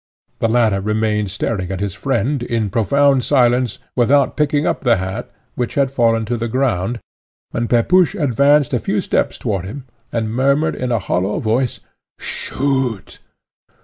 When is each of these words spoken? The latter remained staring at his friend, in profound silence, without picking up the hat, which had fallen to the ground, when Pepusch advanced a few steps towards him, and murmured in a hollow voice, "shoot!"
The 0.39 0.49
latter 0.49 0.81
remained 0.81 1.29
staring 1.29 1.69
at 1.71 1.79
his 1.79 1.93
friend, 1.93 2.41
in 2.41 2.71
profound 2.71 3.23
silence, 3.23 3.77
without 3.95 4.35
picking 4.35 4.65
up 4.65 4.81
the 4.81 4.95
hat, 4.95 5.29
which 5.53 5.75
had 5.75 5.91
fallen 5.91 6.25
to 6.25 6.37
the 6.37 6.47
ground, 6.47 6.99
when 7.51 7.67
Pepusch 7.67 8.15
advanced 8.15 8.73
a 8.73 8.79
few 8.79 8.99
steps 8.99 9.37
towards 9.37 9.67
him, 9.67 9.85
and 10.11 10.33
murmured 10.33 10.73
in 10.73 10.91
a 10.91 10.97
hollow 10.97 11.37
voice, 11.37 11.81
"shoot!" 12.17 13.19